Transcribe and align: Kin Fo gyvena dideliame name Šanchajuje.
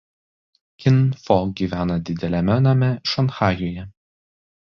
Kin 0.81 0.95
Fo 1.25 1.37
gyvena 1.61 1.99
dideliame 2.09 2.57
name 2.69 2.91
Šanchajuje. 3.13 3.87